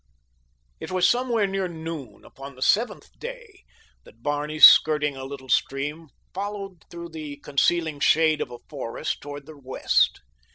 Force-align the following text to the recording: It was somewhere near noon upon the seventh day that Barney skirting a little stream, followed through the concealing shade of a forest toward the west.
It 0.79 0.89
was 0.89 1.07
somewhere 1.07 1.45
near 1.45 1.67
noon 1.67 2.25
upon 2.25 2.55
the 2.55 2.63
seventh 2.63 3.11
day 3.19 3.63
that 4.03 4.23
Barney 4.23 4.57
skirting 4.57 5.15
a 5.15 5.25
little 5.25 5.47
stream, 5.47 6.07
followed 6.33 6.85
through 6.89 7.09
the 7.09 7.37
concealing 7.37 7.99
shade 7.99 8.41
of 8.41 8.49
a 8.49 8.57
forest 8.67 9.21
toward 9.21 9.45
the 9.45 9.55
west. 9.59 10.21